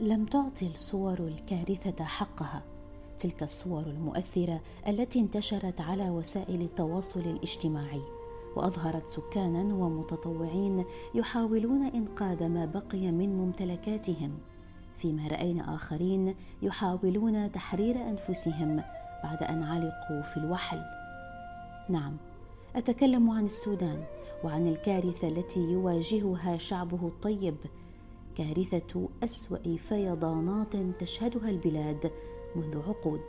[0.00, 2.62] لم تعطي الصور الكارثة حقها.
[3.18, 8.02] تلك الصور المؤثرة التي انتشرت على وسائل التواصل الاجتماعي.
[8.56, 10.84] وأظهرت سكانا ومتطوعين
[11.14, 14.38] يحاولون إنقاذ ما بقي من ممتلكاتهم.
[14.96, 18.82] فيما رأينا آخرين يحاولون تحرير أنفسهم
[19.24, 20.82] بعد أن علقوا في الوحل.
[21.88, 22.16] نعم
[22.76, 24.04] أتكلم عن السودان
[24.44, 27.56] وعن الكارثة التي يواجهها شعبه الطيب
[28.40, 32.10] كارثة أسوأ فيضانات تشهدها البلاد
[32.56, 33.20] منذ عقود.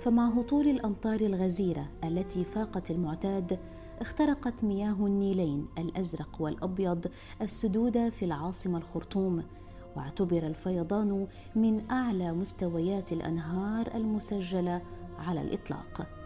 [0.00, 3.58] فمع هطول الأمطار الغزيرة التي فاقت المعتاد
[4.00, 7.06] اخترقت مياه النيلين الأزرق والأبيض
[7.42, 9.42] السدود في العاصمة الخرطوم
[9.96, 14.82] واعتبر الفيضان من أعلى مستويات الأنهار المسجلة
[15.18, 16.17] على الإطلاق.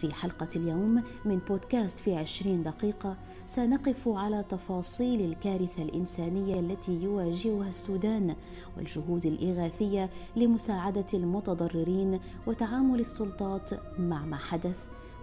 [0.00, 7.68] في حلقة اليوم من بودكاست في عشرين دقيقة سنقف على تفاصيل الكارثة الإنسانية التي يواجهها
[7.68, 8.34] السودان
[8.76, 14.78] والجهود الإغاثية لمساعدة المتضررين وتعامل السلطات مع ما حدث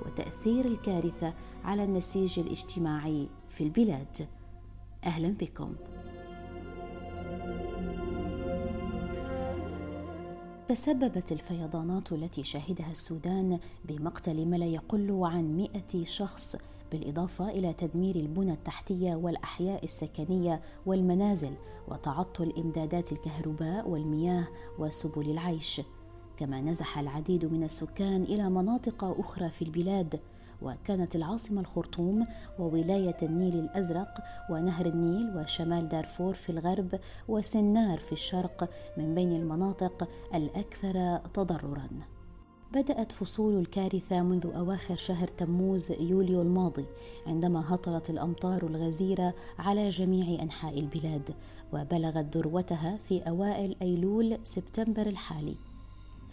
[0.05, 1.33] وتأثير الكارثة
[1.63, 4.27] على النسيج الاجتماعي في البلاد.
[5.03, 5.73] أهلا بكم.
[10.67, 16.55] تسببت الفيضانات التي شهدها السودان بمقتل ما لا يقل عن مئة شخص
[16.91, 21.53] بالإضافة إلى تدمير البنى التحتية والأحياء السكنية والمنازل
[21.87, 24.47] وتعطل إمدادات الكهرباء والمياه
[24.79, 25.81] وسبل العيش.
[26.37, 30.19] كما نزح العديد من السكان إلى مناطق أخرى في البلاد.
[30.61, 32.27] وكانت العاصمة الخرطوم
[32.59, 40.09] وولاية النيل الأزرق ونهر النيل وشمال دارفور في الغرب وسنار في الشرق من بين المناطق
[40.33, 41.89] الأكثر تضرراً.
[42.73, 46.85] بدأت فصول الكارثة منذ أواخر شهر تموز يوليو الماضي
[47.27, 51.35] عندما هطلت الأمطار الغزيرة على جميع أنحاء البلاد
[51.73, 55.55] وبلغت ذروتها في أوائل أيلول سبتمبر الحالي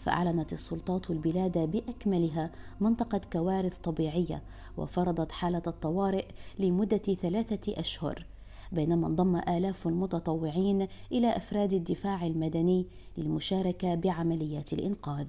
[0.05, 2.51] فأعلنت السلطات البلاد بأكملها
[2.81, 4.43] منطقة كوارث طبيعية
[4.77, 6.25] وفرضت حالة الطوارئ
[6.59, 8.25] لمدة ثلاثة أشهر
[8.71, 15.27] بينما انضم آلاف المتطوعين إلى أفراد الدفاع المدني للمشاركة بعمليات الإنقاذ.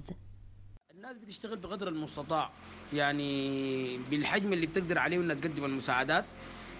[0.95, 2.49] الناس بتشتغل بقدر المستطاع
[2.93, 6.25] يعني بالحجم اللي بتقدر عليه انها تقدم المساعدات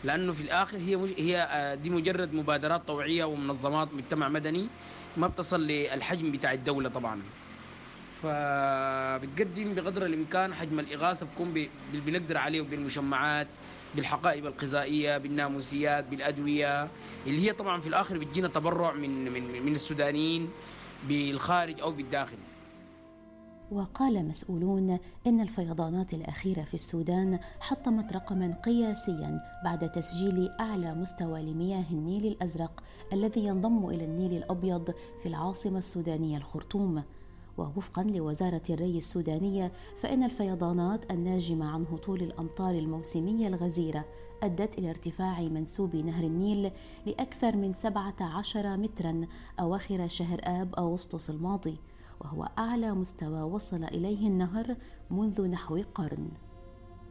[0.03, 1.13] لأنه في الآخر هي مج...
[1.18, 4.68] هي آه، دي مجرد مبادرات طوعية ومنظمات مجتمع مدني
[5.18, 7.22] ما بتصل للحجم بتاع الدولة طبعا.
[8.24, 13.48] فبتقدم بقدر الإمكان حجم الإغاثة بكون بنقدر عليه بالمشمعات
[13.96, 16.88] بالحقائب الغذائية بالناموسيات بالأدوية
[17.28, 20.50] اللي هي طبعا في الآخر بتجينا تبرع من من من السودانيين
[21.08, 22.38] بالخارج أو بالداخل.
[23.72, 31.86] وقال مسؤولون إن الفيضانات الأخيرة في السودان حطمت رقما قياسيا بعد تسجيل أعلى مستوى لمياه
[31.92, 37.04] النيل الأزرق الذي ينضم إلى النيل الأبيض في العاصمة السودانية الخرطوم.
[37.57, 44.06] ووفقا لوزارة الري السودانية فإن الفيضانات الناجمة عن هطول الأمطار الموسمية الغزيرة
[44.44, 46.72] أدت إلى ارتفاع منسوب نهر النيل
[47.06, 49.28] لأكثر من 17 مترا
[49.59, 51.78] أواخر شهر آب أغسطس الماضي
[52.22, 54.75] وهو أعلى مستوى وصل إليه النهر
[55.12, 56.29] منذ نحو قرن.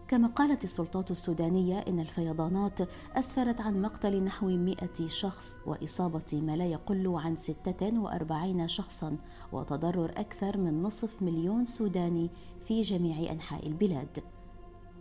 [0.09, 2.79] كما قالت السلطات السودانية إن الفيضانات
[3.17, 9.17] أسفرت عن مقتل نحو 100 شخص وإصابة ما لا يقل عن 46 شخصا
[9.53, 12.31] وتضرر أكثر من نصف مليون سوداني
[12.65, 14.19] في جميع أنحاء البلاد.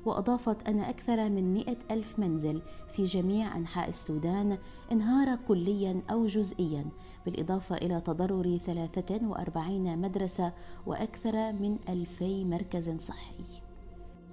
[0.06, 4.58] وأضافت أن أكثر من مئة ألف منزل في جميع أنحاء السودان
[4.92, 6.86] انهار كليا أو جزئيا
[7.26, 10.54] بالإضافة إلى تضرر 43 مدرسة
[10.86, 13.44] وأكثر من ألفي مركز صحي.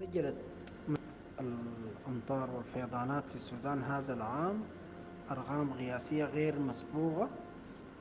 [0.01, 0.52] سجلت
[1.43, 4.61] الأمطار والفيضانات في السودان هذا العام
[5.31, 7.29] أرقام قياسية غير مسبوقة.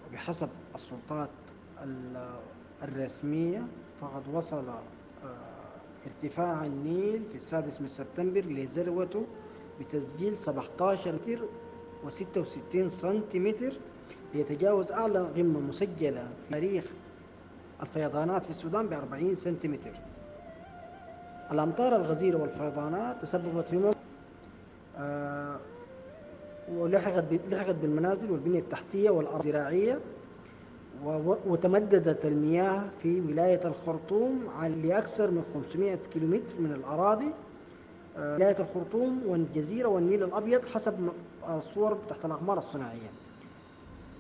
[0.10, 1.30] وبحسب السلطات
[2.84, 3.64] الرسمية
[4.02, 4.80] فقد وصل آه،
[6.08, 9.26] ارتفاع النيل في السادس من سبتمبر لذروته
[9.80, 11.46] بتسجيل 17 متر
[12.06, 13.74] و66 سنتيمتر.
[14.34, 16.86] ليتجاوز أعلى قمة مسجلة في تاريخ
[17.82, 19.92] الفيضانات في السودان ب 40 سنتيمتر.
[21.52, 23.92] الأمطار الغزيرة والفيضانات تسببت في
[24.98, 25.56] آه
[26.76, 30.00] ولحقت لحقت بالمنازل والبنية التحتية والأرض الزراعية
[31.48, 34.48] وتمددت المياه في ولاية الخرطوم
[34.84, 37.32] لأكثر من 500 كيلومتر من الأراضي
[38.18, 41.10] آه ولاية الخرطوم والجزيرة والنيل الأبيض حسب
[41.50, 43.12] الصور تحت الأقمار الصناعية.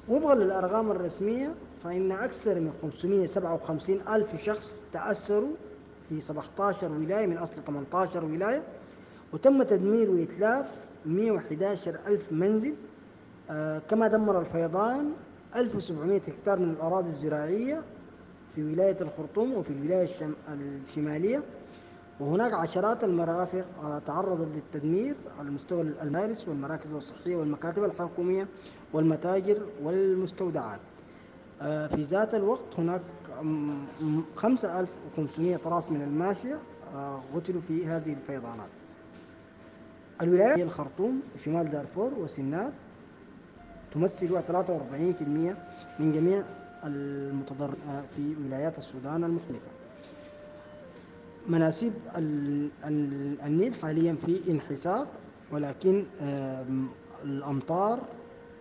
[0.09, 5.51] وفقا للأرقام الرسمية فإن أكثر من 557 ألف شخص تأثروا
[6.11, 8.63] في 17 ولاية من أصل 18 ولاية
[9.33, 12.73] وتم تدمير وإتلاف 111 ألف منزل
[13.49, 15.11] آه كما دمر الفيضان
[15.55, 17.81] 1700 هكتار من الأراضي الزراعية
[18.55, 20.33] في ولاية الخرطوم وفي الولاية الشم...
[20.87, 21.43] الشمالية.
[22.19, 23.65] وهناك عشرات المرافق
[24.07, 28.47] تعرضت للتدمير على مستوى المدارس والمراكز الصحية والمكاتب الحكومية
[28.93, 30.79] والمتاجر والمستودعات.
[31.61, 33.01] آه، في ذات الوقت هناك
[34.35, 36.59] 5500 راس من الماشية
[36.95, 38.69] آه، قتلوا في هذه الفيضانات.
[40.21, 42.71] الولايات هي الخرطوم وشمال دارفور وسنار
[43.93, 45.55] تمثل 43%
[45.99, 46.43] من جميع
[46.83, 49.71] المتضرر آه، في ولايات السودان المختلفة.
[51.47, 51.93] مناسيب
[53.45, 55.07] النيل حاليا في انحسار
[55.51, 56.03] ولكن
[57.23, 57.99] الأمطار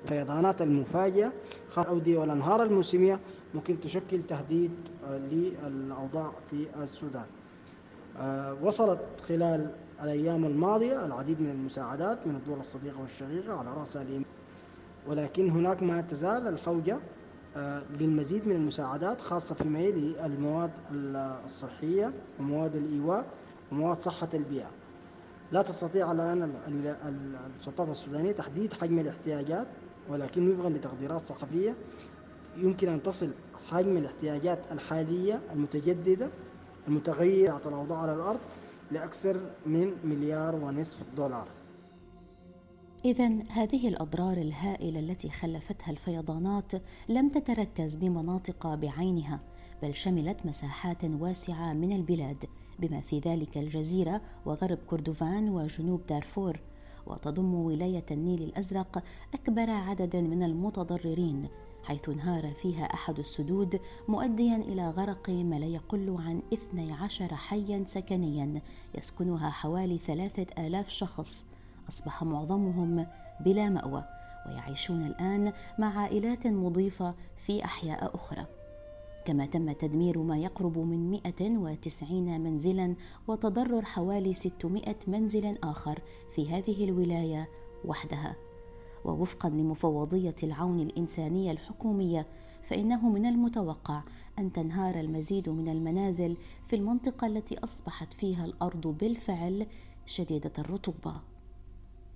[0.05, 1.33] الفيضانات المفاجئة
[1.79, 3.21] الأودية والأنهار الموسمية
[3.55, 4.71] ممكن تشكل تهديد
[5.11, 7.27] للأوضاع في السودان.
[8.19, 9.71] آه، وصلت خلال
[10.03, 14.25] الأيام الماضية العديد من المساعدات من الدول الصديقة والشقيقة على رأسها اليمن
[15.07, 16.99] ولكن هناك ما تزال الحوجة
[17.57, 20.71] آه، للمزيد من المساعدات خاصة فيما يلي المواد
[21.45, 23.25] الصحية ومواد الإيواء
[23.73, 24.71] ومواد صحة البيئة.
[25.53, 26.53] لا تستطيع الآن
[27.59, 29.67] السلطات السودانية تحديد حجم الاحتياجات
[30.09, 31.75] ولكن وفقا لتقديرات صحفية
[32.57, 33.31] يمكن أن تصل
[33.71, 36.31] حجم الاحتياجات الحالية المتجددة
[36.89, 38.41] المتغيرة الأوضاع على الأرض
[38.91, 41.49] لأكثر من مليار ونصف دولار.
[43.05, 46.73] إذا هذه الأضرار الهائلة التي خلفتها الفيضانات
[47.09, 49.41] لم تتركز بمناطق بعينها
[49.83, 52.45] بل شملت مساحات واسعة من البلاد
[52.79, 56.61] بما في ذلك الجزيرة وغرب كردفان وجنوب دارفور.
[57.07, 59.03] وتضم ولاية النيل الأزرق
[59.35, 61.49] أكبر عدد من المتضررين.
[61.91, 68.61] حيث انهار فيها أحد السدود مؤديا إلى غرق ما لا يقل عن 12 حيا سكنيا
[68.95, 71.47] يسكنها حوالي ثلاثة آلاف شخص.
[71.89, 73.07] أصبح معظمهم
[73.41, 74.05] بلا مأوى
[74.47, 78.47] ويعيشون الآن مع عائلات مضيفة في أحياء أخرى.
[79.25, 82.95] كما تم تدمير ما يقرب من 190 منزلا
[83.29, 86.03] وتضرر حوالي 600 منزل آخر
[86.35, 87.49] في هذه الولاية
[87.85, 88.50] وحدها.
[89.05, 92.27] ووفقا لمفوضية العون الإنسانية الحكومية
[92.63, 94.03] فإنه من المتوقع
[94.39, 96.37] أن تنهار المزيد من المنازل
[96.67, 99.67] في المنطقة التي أصبحت فيها الأرض بالفعل
[100.07, 101.21] شديدة الرطوبة.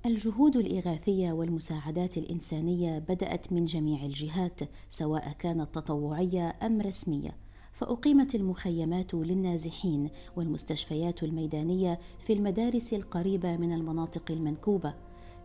[0.06, 7.36] الجهود الإغاثية والمساعدات الإنسانية بدأت من جميع الجهات سواء كانت تطوعية أم رسمية.
[7.72, 14.94] فأقيمت المخيمات للنازحين والمستشفيات الميدانية في المدارس القريبة من المناطق المنكوبة.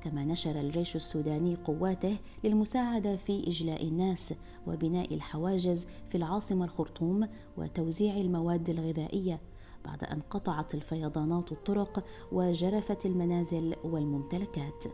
[0.03, 4.33] كما نشر الجيش السوداني قواته للمساعدة في إجلاء الناس
[4.67, 9.39] وبناء الحواجز في العاصمة الخرطوم وتوزيع المواد الغذائية
[9.85, 14.85] بعد أن قطعت الفيضانات الطرق وجرفت المنازل والممتلكات.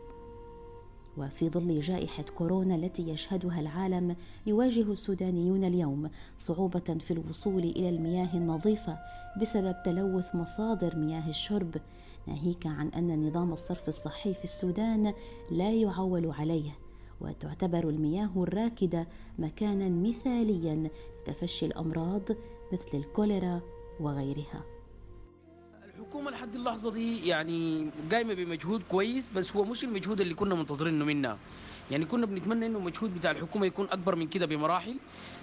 [1.18, 4.16] وفي ظل جائحة كورونا التي يشهدها العالم
[4.46, 8.98] يواجه السودانيون اليوم صعوبة في الوصول إلى المياه النظيفة
[9.40, 11.76] بسبب تلوث مصادر مياه الشرب
[12.26, 15.14] ناهيك عن أن نظام الصرف الصحي في السودان
[15.50, 16.70] لا يعول عليه
[17.20, 19.06] وتعتبر المياه الراكدة
[19.38, 20.88] مكانا مثاليا
[21.28, 22.22] لتفشي الأمراض
[22.72, 23.60] مثل الكوليرا
[24.00, 24.64] وغيرها.
[25.94, 31.04] الحكومة لحد اللحظة دي يعني قايمة بمجهود كويس بس هو مش المجهود اللي كنا منتظرينه
[31.04, 31.38] منها
[31.90, 34.96] يعني كنا بنتمنى إنه المجهود بتاع الحكومة يكون أكبر من كده بمراحل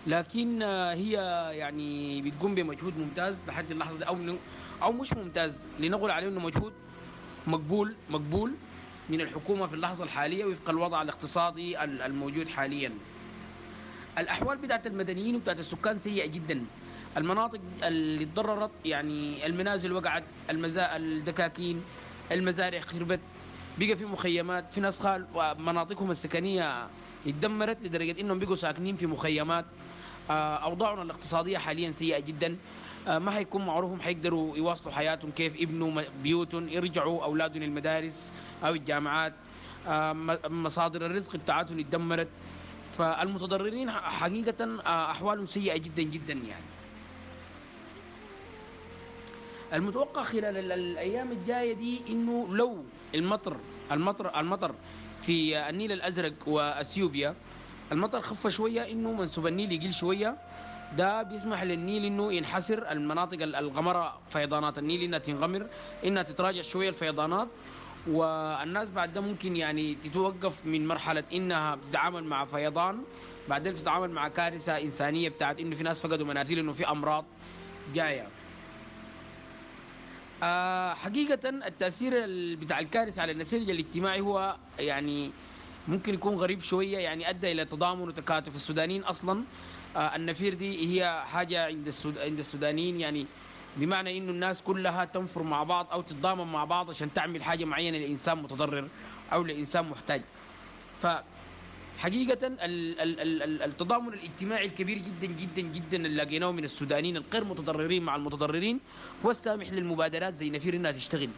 [0.07, 1.11] لكن هي
[1.57, 4.15] يعني بتقوم بمجهود ممتاز لحد اللحظة دي أو
[4.83, 6.73] أو مش ممتاز لنقول عليه إنه مجهود
[7.47, 8.51] مقبول مقبول
[9.09, 12.91] من الحكومة في اللحظة الحالية وفق الوضع الاقتصادي الموجود حاليا.
[14.17, 16.65] الأحوال بتاعت المدنيين وبتاعت السكان سيئة جدا.
[17.17, 20.95] المناطق اللي تضررت يعني المنازل وقعت المزا...
[20.95, 21.83] الدكاكين
[22.31, 23.19] المزارع خربت
[23.79, 25.25] بقى في مخيمات في ناس خال
[25.59, 26.87] مناطقهم السكنية
[27.27, 29.65] اتدمرت لدرجة إنهم بقوا ساكنين في مخيمات.
[30.29, 32.57] آه، أوضاعنا الاقتصادية حاليا سيئة جدا.
[33.07, 38.31] ما حيكون معروفهم حيقدروا يواصلوا حياتهم كيف يبنوا بيوتهم يرجعوا أولادهم للمدارس
[38.63, 39.33] أو الجامعات.
[39.87, 40.13] آه،
[40.47, 42.27] مصادر الرزق بتاعتهم اتدمرت.
[42.97, 44.79] فالمتضررين حقيقة
[45.11, 46.63] أحوالهم سيئة جدا جدا يعني.
[49.73, 52.83] المتوقع خلال الأيام الجاية دي إنه لو
[53.15, 53.57] المطر
[53.91, 54.75] المطر المطر
[55.21, 57.35] في النيل الأزرق وأثيوبيا
[57.91, 60.37] المطر خف شوية إنه منسوب النيل يقل شوية.
[60.97, 65.67] ده بيسمح للنيل إنه ينحسر المناطق الغمرة فيضانات النيل إنها تنغمر
[66.05, 67.47] إنها تتراجع شوية الفيضانات.
[68.07, 73.03] والناس بعد ده ممكن يعني تتوقف من مرحلة إنها تتعامل مع فيضان
[73.49, 77.25] بعدين تتعامل مع كارثة إنسانية بتاعت إنه في ناس فقدوا منازل إنه في أمراض
[77.93, 78.27] جاية.
[80.43, 82.13] آه، حقيقة التأثير
[82.55, 85.31] بتاع الكارثة على النسيج الاجتماعي هو يعني
[85.87, 88.55] ممكن يكون غريب شوية يعني أدى إلى تضامن وتكاتف.
[88.55, 89.43] السودانيين أصلا آه،
[89.95, 93.25] النفير دي هي حاجة عند عند السودانيين يعني
[93.77, 97.97] بمعنى إنه الناس كلها تنفر مع بعض أو تتضامن مع بعض عشان تعمل حاجة معينة
[97.97, 98.87] لإنسان متضرر
[99.33, 100.21] أو لإنسان محتاج.
[101.01, 101.07] ف
[101.97, 102.39] حقيقة
[103.65, 108.79] التضامن الاجتماعي الكبير جدا جدا جدا اللي لقيناه من السودانيين الغير متضررين مع المتضررين
[109.25, 111.29] هو السامح للمبادرات زي نفير إنها تشتغل.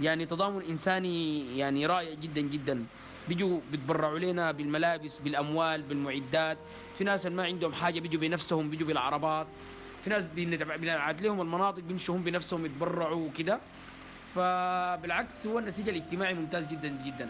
[0.00, 2.84] يعني تضامن إنساني يعني رائع جدا جدا.
[3.28, 6.58] بيجوا بيتبرعوا لنا بالملابس بالأموال بالمعدات.
[6.94, 9.46] في ناس ما عندهم حاجة بيجوا بنفسهم بيجوا بالعربات.
[10.02, 13.60] في ناس بنبعت لهم المناطق بيمشوا هم بنفسهم يتبرعوا وكده.
[14.34, 17.28] فبالعكس هو النسيج الاجتماعي ممتاز جدا جدا.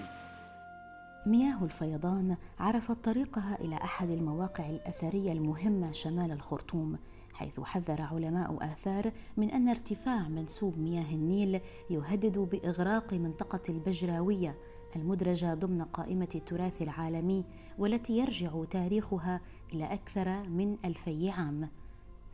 [1.26, 6.99] مياه الفيضان عرفت طريقها إلى أحد المواقع الأثرية المهمة شمال الخرطوم
[7.33, 11.61] حيث حذر علماء آثار من أن ارتفاع منسوب مياه النيل
[11.91, 14.57] يهدد بإغراق منطقة البجراوية.
[14.97, 17.45] المدرجة ضمن قائمة التراث العالمي
[17.79, 19.41] والتي يرجع تاريخها
[19.75, 21.69] إلى أكثر من ألفي عام.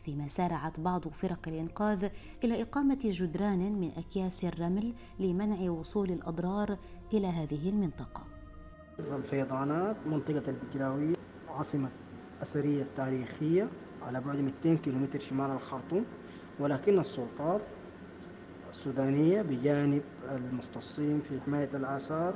[0.04, 2.08] فيما سارعت بعض فرق الإنقاذ
[2.44, 6.78] إلى إقامة جدران من أكياس الرمل لمنع وصول الأضرار
[7.14, 8.24] إلى هذه المنطقة.
[8.98, 11.14] الفيضانات منطقة البجراوية
[11.48, 11.90] عاصمة
[12.42, 13.70] أثرية تاريخية
[14.02, 16.04] على بعد 200 كيلومتر شمال الخرطوم
[16.60, 17.60] ولكن السلطات
[18.72, 22.34] السودانية بجانب المختصين في حماية الآثار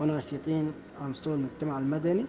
[0.00, 2.26] وناشطين على مستوى المجتمع المدني.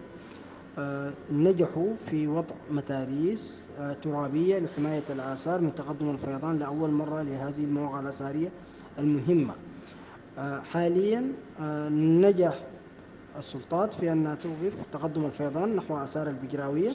[0.78, 7.64] آه، نجحوا في وضع متاريس آه، ترابية لحماية الآثار من تقدم الفيضان لأول مرة لهذه
[7.64, 8.48] المواقع الأثرية
[8.98, 9.54] المهمة.
[10.38, 11.32] آه، حاليا
[11.90, 12.66] نجح
[13.36, 16.90] السلطات في أنها توقف تقدم الفيضان نحو آثار البجراوية.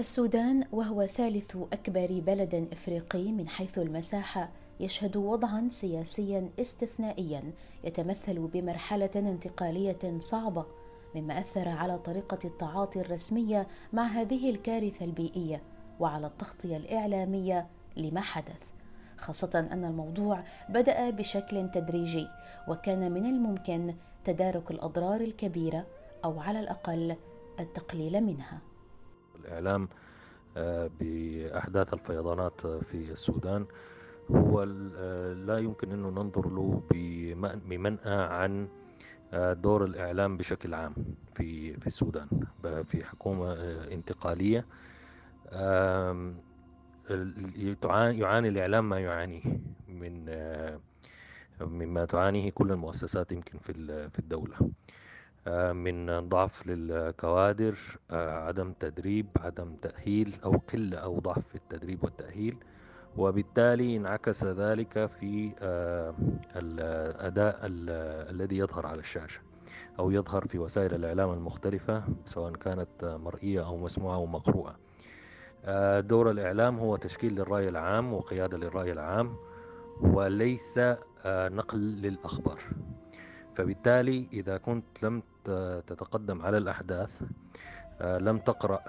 [0.00, 4.61] السودان وهو ثالث أكبر بلد إفريقي من حيث المساحة.
[4.82, 7.52] يشهد وضعا سياسيا استثنائيا
[7.84, 10.66] يتمثل بمرحلة انتقالية صعبة
[11.14, 15.62] مما أثر على طريقة التعاطي الرسمية مع هذه الكارثة البيئية
[16.00, 18.72] وعلى التغطية الإعلامية لما حدث.
[19.18, 22.28] خاصة أن الموضوع بدأ بشكل تدريجي
[22.68, 25.86] وكان من الممكن تدارك الأضرار الكبيرة
[26.24, 27.16] أو على الأقل
[27.60, 28.58] التقليل منها.
[29.40, 29.88] الإعلام
[30.56, 33.66] آه، بأحداث الفيضانات في السودان
[34.30, 36.82] هو آه، لا يمكن أنه ننظر له
[37.68, 38.68] بمنأى عن
[39.32, 40.94] آه، دور الإعلام بشكل عام
[41.34, 42.28] في في السودان
[42.84, 43.52] في حكومة
[43.92, 44.66] انتقالية.
[47.90, 49.42] يعاني الإعلام ما يعانيه
[49.88, 50.24] من
[51.60, 53.72] مما تعانيه كل المؤسسات يمكن في
[54.10, 54.56] في الدولة.
[55.46, 57.74] آه، من ضعف للكوادر
[58.10, 62.56] آه، عدم تدريب عدم تأهيل أو قلة أو ضعف في التدريب والتأهيل.
[63.16, 66.14] وبالتالي انعكس ذلك في آه،
[66.56, 67.58] الأداء
[68.30, 69.40] الذي يظهر على الشاشة
[69.98, 74.76] أو يظهر في وسائل الإعلام المختلفة سواء كانت مرئية أو مسموعة أو مقروءة.
[76.00, 79.36] دور الإعلام هو تشكيل للرأي العام وقيادة للرأي العام
[80.00, 80.80] وليس
[81.26, 82.58] نقل للأخبار.
[83.54, 85.22] فبالتالي إذا كنت لم
[85.86, 87.22] تتقدم على الأحداث
[88.00, 88.80] آه، لم تقرأ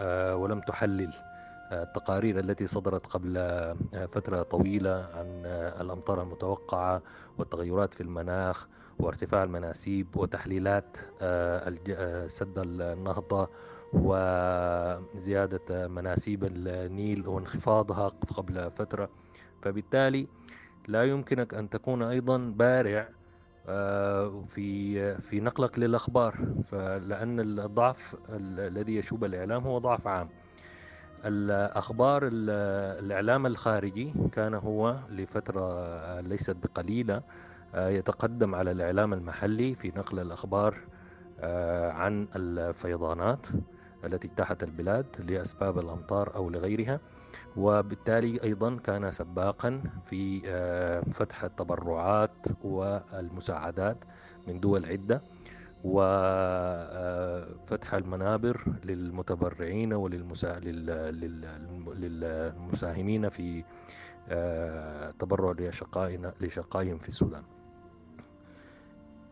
[0.00, 1.31] آه، ولم تحلل آه،
[1.72, 3.34] التقارير التي صدرت قبل
[4.12, 5.42] فترة طويلة عن
[5.80, 7.02] الأمطار المتوقعة
[7.38, 10.96] والتغيرات في المناخ وارتفاع المناسيب وتحليلات
[12.30, 13.48] سد النهضة
[13.92, 19.08] وزيادة مناسيب النيل وانخفاضها قبل فترة.
[19.62, 20.26] فبالتالي
[20.88, 23.08] لا يمكنك أن تكون أيضا بارع
[23.68, 26.34] آه، في في نقلك للأخبار.
[26.70, 30.28] فلأن الضعف الذي يشوب الإعلام هو ضعف عام.
[31.24, 37.22] الأخبار الإعلام الخارجي كان هو لفترة ليست بقليلة
[37.74, 40.76] آه، يتقدم على الإعلام المحلي في نقل الأخبار
[41.40, 43.46] آه، عن الفيضانات
[44.04, 47.00] التي اجتاحت البلاد لأسباب الأمطار أو لغيرها
[47.56, 54.04] وبالتالي أيضا كان سباقا في آه، فتح التبرعات والمساعدات
[54.46, 55.22] من دول عدة.
[55.84, 57.24] وفتح
[57.94, 59.92] المنابر للمتبرعين
[61.86, 63.64] وللمساهمين في
[64.28, 65.54] آه، تبرع
[66.40, 67.42] لشقائهم في السودان.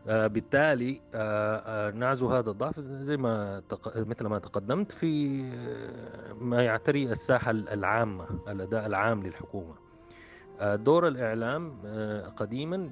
[0.07, 3.61] آه، بالتالي آه، آه، نعزو هذا الضعف زي ما
[3.95, 5.41] مثل ما تقدمت في
[6.41, 9.73] ما يعتري الساحة العامة الأداء العام للحكومة.
[10.61, 11.73] دور الإعلام
[12.37, 12.89] قديما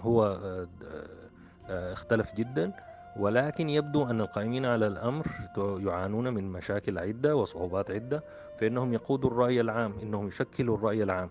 [0.00, 0.40] هو
[1.70, 2.72] اختلف جدا.
[3.16, 5.26] ولكن يبدو أن القائمين على الأمر
[5.58, 8.24] يعانون من مشاكل عدة وصعوبات عدة
[8.60, 11.28] فإنهم يقودوا الرأي العام إنهم يشكلوا الرأي العام.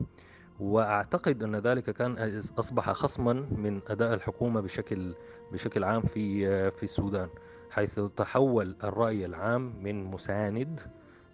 [0.60, 5.13] وأعتقد أن ذلك كان أصبح خصما من أداء الحكومة بشكل
[5.51, 7.30] بشكل عام في في السودان
[7.72, 10.80] حيث تحول الرأي العام من مساند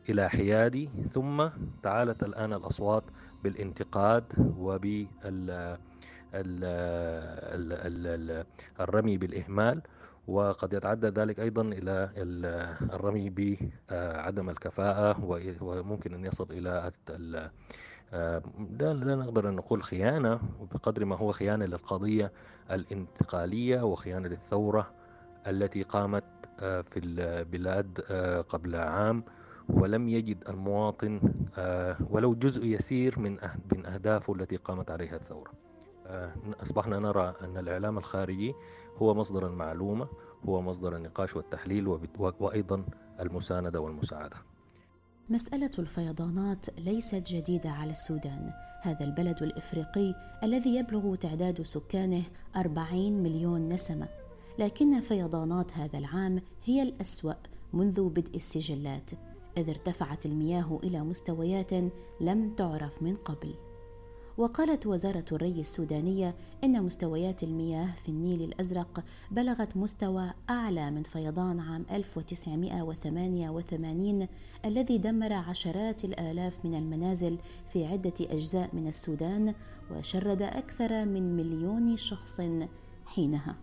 [0.10, 1.48] إلى حيادي ثم
[1.84, 3.04] تعالت الآن الأصوات
[3.44, 4.24] بالانتقاد
[4.58, 5.78] وبال
[8.80, 9.82] الرمي بالإهمال
[10.28, 12.10] وقد يتعدى ذلك أيضا إلى
[12.94, 15.18] الرمي بعدم الكفاءة
[15.62, 16.92] وممكن أن يصل إلى
[18.80, 20.40] لا, لا نقدر أن نقول خيانة
[20.74, 22.32] بقدر ما هو خيانة للقضية
[22.72, 24.92] الانتقالية وخيانة للثورة
[25.48, 26.24] التي قامت
[26.60, 29.24] آه، في البلاد آه، قبل عام.
[29.70, 31.22] ولم يجد المواطن
[31.58, 35.52] آه، ولو جزء يسير من أهدافه التي قامت عليها الثورة.
[36.64, 38.54] أصبحنا نرى أن الإعلام الخارجي
[38.98, 40.08] هو مصدر المعلومة
[40.50, 41.88] هو مصدر النقاش والتحليل
[42.40, 42.86] وأيضا
[43.20, 44.36] المساندة والمساعدة.
[45.30, 48.52] مسألة الفيضانات ليست جديدة على السودان.
[48.82, 52.24] هذا البلد الإفريقي الذي يبلغ تعداد سكانه
[52.56, 54.08] 40 مليون نسمة.
[54.60, 57.34] لكن فيضانات هذا العام هي الأسوأ
[57.74, 59.12] منذ بدء السجلات
[59.58, 61.74] إذ ارتفعت المياه إلى مستويات
[62.22, 63.56] لم تعرف من قبل.
[64.38, 71.60] وقالت وزارة الري السودانية إن مستويات المياه في النيل الأزرق بلغت مستوى أعلى من فيضان
[71.60, 74.28] عام 1988
[74.66, 79.54] الذي دمر عشرات الآلاف من المنازل في عدة أجزاء من السودان
[79.92, 82.42] وشرد أكثر من مليون شخص
[83.06, 83.56] حينها.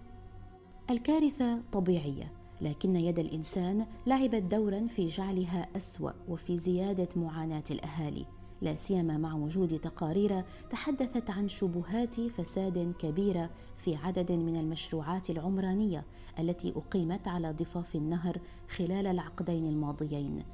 [0.91, 8.27] الكارثة طبيعية لكن يد الإنسان لعبت دورا في جعلها أسوأ وفي زيادة معاناة الأهالي
[8.63, 16.05] لا سيما مع وجود تقارير تحدثت عن شبهات فساد كبيره في عدد من المشروعات العمرانية
[16.39, 20.45] التي أقيمت على ضفاف النهر خلال العقدين الماضيين.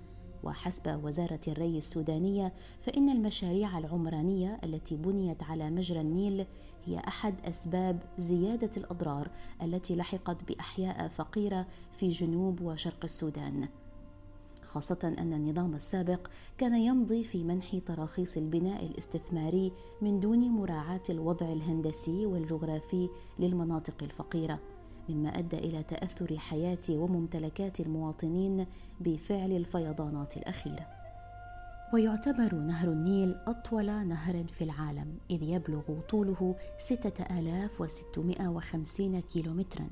[0.44, 6.46] وحسب وزارة الري السودانية فإن المشاريع العمرانية التي بنيت على مجرى النيل
[6.84, 9.30] هي أحد أسباب زيادة الأضرار
[9.62, 13.68] التي لحقت بأحياء فقيرة في جنوب وشرق السودان.
[14.74, 21.52] خاصة أن النظام السابق كان يمضي في منح تراخيص البناء الاستثماري من دون مراعاة الوضع
[21.52, 23.08] الهندسي والجغرافي
[23.38, 24.58] للمناطق الفقيرة
[25.08, 28.66] مما أدى إلى تأثر حياة وممتلكات المواطنين
[29.00, 30.86] بفعل الفيضانات الأخيرة.
[31.94, 39.88] ويعتبر نهر النيل أطول نهر في العالم إذ يبلغ طوله 6650 كيلومترا.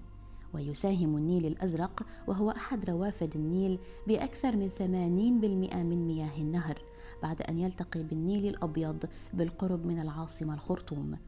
[0.54, 4.82] ويساهم النيل الأزرق وهو أحد روافد النيل بأكثر من 80%
[5.76, 6.82] من مياه النهر
[7.22, 11.18] بعد أن يلتقي بالنيل الأبيض بالقرب من العاصمة الخرطوم.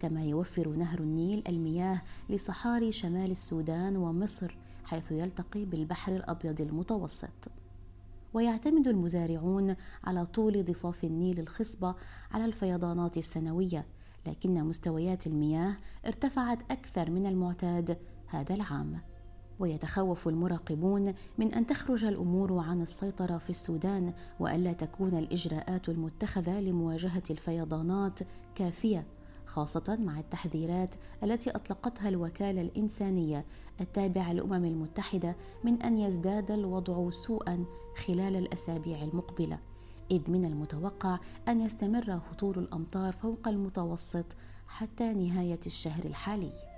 [0.00, 7.50] كما يوفر نهر النيل المياه لصحاري شمال السودان ومصر حيث يلتقي بالبحر الأبيض المتوسط.
[8.34, 11.94] ويعتمد المزارعون على طول ضفاف النيل الخصبة
[12.30, 13.86] على الفيضانات السنوية
[14.26, 17.98] لكن مستويات المياه ارتفعت أكثر من المعتاد
[18.30, 19.00] هذا العام.
[19.60, 27.22] ويتخوف المراقبون من أن تخرج الأمور عن السيطرة في السودان وألا تكون الإجراءات المتخذة لمواجهة
[27.30, 28.20] الفيضانات
[28.54, 29.06] كافية
[29.46, 33.44] خاصة مع التحذيرات التي أطلقتها الوكالة الإنسانية
[33.80, 37.64] التابعة للأمم المتحدة من أن يزداد الوضع سوءا
[38.06, 39.58] خلال الأسابيع المقبلة.
[40.10, 44.26] إذ من المتوقع أن يستمر هطول الأمطار فوق المتوسط
[44.68, 46.69] حتى نهاية الشهر الحالي.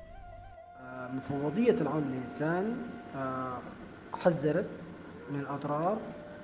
[1.08, 2.76] مفوضية العون للإنسان
[3.16, 3.58] آه،
[4.14, 4.66] حذرت
[5.30, 5.98] من أضرار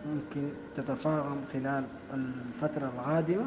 [0.06, 3.46] ممكن تتفاقم خلال الفترة القادمة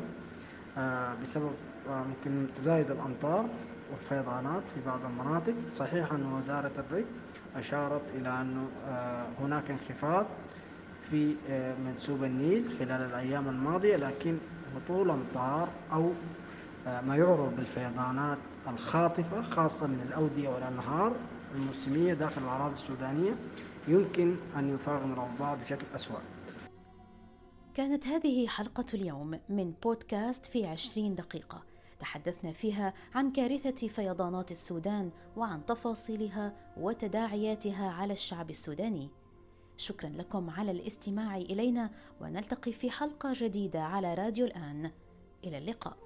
[0.77, 1.51] آه، بسبب
[1.89, 3.45] آه، ممكن تزايد الأمطار
[3.91, 5.53] والفيضانات في بعض المناطق.
[5.75, 7.05] صحيح أن وزارة الري
[7.55, 8.67] أشارت إلى أنه
[9.41, 10.25] هناك انخفاض
[11.09, 11.35] في
[11.85, 14.37] منسوب النيل خلال الأيام الماضية لكن
[14.75, 16.11] هطول أمطار أو
[16.85, 21.15] ما يعرف بالفيضانات الخاطفة خاصة من الأودية والأنهار
[21.55, 23.35] الموسمية داخل الأراضي السودانية
[23.87, 26.19] يمكن أن يفاقم الأوضاع بشكل أسوأ.
[27.73, 31.63] كانت هذه حلقة اليوم من بودكاست في عشرين دقيقة.
[31.99, 39.09] تحدثنا فيها عن كارثة فيضانات السودان وعن تفاصيلها وتداعياتها على الشعب السوداني.
[39.77, 41.89] شكرا لكم على الاستماع إلينا
[42.21, 44.91] ونلتقي في حلقة جديدة على راديو الآن.
[45.43, 45.97] إلى اللقاء.